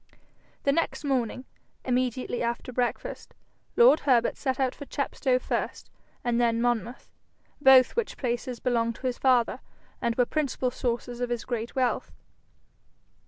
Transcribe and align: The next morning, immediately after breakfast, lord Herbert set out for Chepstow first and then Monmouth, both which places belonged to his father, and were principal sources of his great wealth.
The 0.63 0.71
next 0.71 1.03
morning, 1.03 1.45
immediately 1.85 2.41
after 2.41 2.73
breakfast, 2.73 3.35
lord 3.77 3.99
Herbert 3.99 4.35
set 4.35 4.59
out 4.59 4.73
for 4.73 4.85
Chepstow 4.87 5.37
first 5.37 5.91
and 6.23 6.41
then 6.41 6.59
Monmouth, 6.59 7.11
both 7.61 7.95
which 7.95 8.17
places 8.17 8.59
belonged 8.59 8.95
to 8.95 9.05
his 9.05 9.19
father, 9.19 9.59
and 10.01 10.15
were 10.15 10.25
principal 10.25 10.71
sources 10.71 11.21
of 11.21 11.29
his 11.29 11.45
great 11.45 11.75
wealth. 11.75 12.11